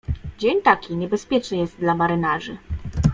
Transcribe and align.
"Dzień 0.37 0.61
taki 0.61 0.95
niebezpieczny 0.95 1.57
jest 1.57 1.77
dla 1.77 1.95
marynarzy." 1.95 2.57